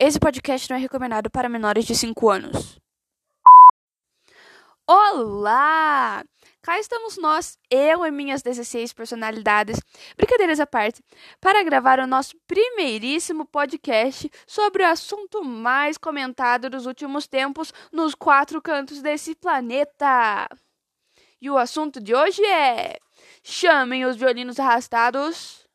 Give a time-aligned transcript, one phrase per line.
[0.00, 2.78] Esse podcast não é recomendado para menores de 5 anos.
[4.86, 6.24] Olá!
[6.62, 9.80] Cá estamos nós, eu e minhas 16 personalidades,
[10.16, 11.02] brincadeiras à parte,
[11.40, 18.14] para gravar o nosso primeiríssimo podcast sobre o assunto mais comentado dos últimos tempos nos
[18.14, 20.48] quatro cantos desse planeta.
[21.40, 22.98] E o assunto de hoje é:
[23.42, 25.67] chamem os violinos arrastados.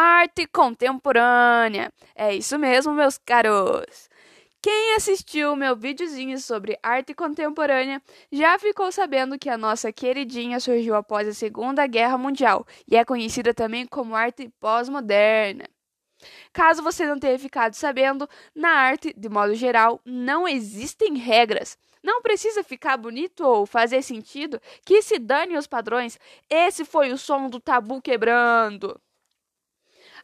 [0.00, 1.92] Arte contemporânea.
[2.14, 4.08] É isso mesmo, meus caros.
[4.62, 10.94] Quem assistiu meu videozinho sobre arte contemporânea já ficou sabendo que a nossa queridinha surgiu
[10.94, 15.64] após a Segunda Guerra Mundial e é conhecida também como arte pós-moderna.
[16.52, 21.76] Caso você não tenha ficado sabendo, na arte, de modo geral, não existem regras.
[22.04, 26.20] Não precisa ficar bonito ou fazer sentido que se dane os padrões.
[26.48, 28.96] Esse foi o som do tabu quebrando.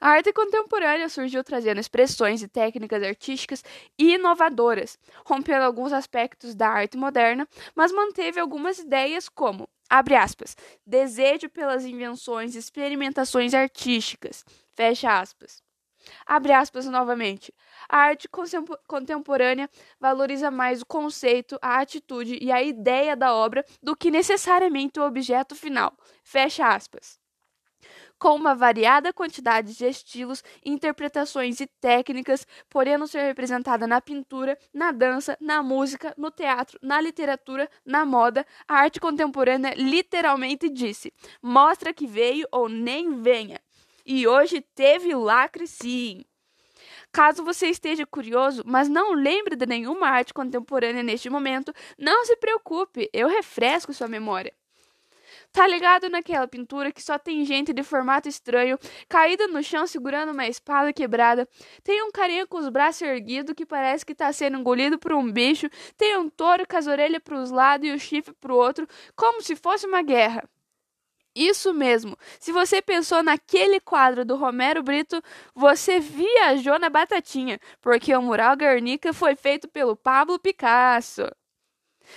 [0.00, 3.62] A arte contemporânea surgiu trazendo expressões e técnicas artísticas
[3.98, 10.56] inovadoras, rompendo alguns aspectos da arte moderna, mas manteve algumas ideias como, abre aspas,
[10.86, 15.62] desejo pelas invenções e experimentações artísticas, fecha aspas.
[16.26, 17.52] Abre aspas novamente.
[17.88, 18.28] A arte
[18.86, 25.00] contemporânea valoriza mais o conceito, a atitude e a ideia da obra do que necessariamente
[25.00, 25.96] o objeto final.
[26.22, 27.23] Fecha aspas
[28.18, 34.92] com uma variada quantidade de estilos, interpretações e técnicas, podendo ser representada na pintura, na
[34.92, 38.46] dança, na música, no teatro, na literatura, na moda.
[38.66, 41.12] A arte contemporânea literalmente disse:
[41.42, 43.60] mostra que veio ou nem venha.
[44.06, 46.24] E hoje teve lacre sim.
[47.10, 52.36] Caso você esteja curioso, mas não lembre de nenhuma arte contemporânea neste momento, não se
[52.36, 54.52] preocupe, eu refresco sua memória.
[55.54, 58.76] Tá ligado naquela pintura que só tem gente de formato estranho,
[59.08, 61.48] caída no chão segurando uma espada quebrada?
[61.84, 65.30] Tem um carinha com os braços erguidos que parece que tá sendo engolido por um
[65.30, 65.70] bicho.
[65.96, 68.84] Tem um touro com as orelhas pros lados e o chifre pro outro,
[69.14, 70.42] como se fosse uma guerra.
[71.36, 72.16] Isso mesmo.
[72.40, 75.22] Se você pensou naquele quadro do Romero Brito,
[75.54, 81.22] você viajou na batatinha, porque o mural Guernica foi feito pelo Pablo Picasso.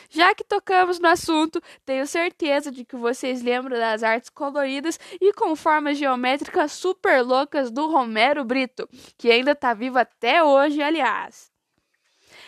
[0.10, 5.34] Já que tocamos no assunto, tenho certeza de que vocês lembram das artes coloridas e
[5.34, 8.88] com formas geométricas super loucas do Romero Brito,
[9.18, 11.52] que ainda está vivo até hoje, aliás.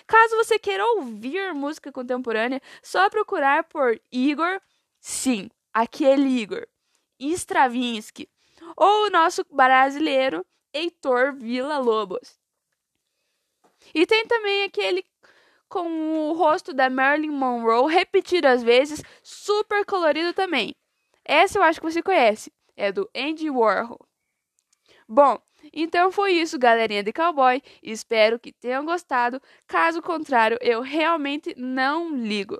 [0.08, 4.60] Caso você queira ouvir música contemporânea, só procurar por Igor,
[5.00, 6.66] sim, aquele Igor,
[7.20, 8.28] Stravinsky,
[8.76, 12.40] ou o nosso brasileiro Heitor Villa Lobos.
[13.94, 15.04] E tem também aquele
[15.70, 20.76] com o rosto da Marilyn Monroe repetidas vezes, super colorido também.
[21.24, 24.00] Essa eu acho que você conhece, é do Andy Warhol.
[25.08, 25.40] Bom,
[25.74, 27.62] então foi isso, galerinha de cowboy.
[27.82, 29.42] Espero que tenham gostado.
[29.68, 32.60] Caso contrário, eu realmente não ligo.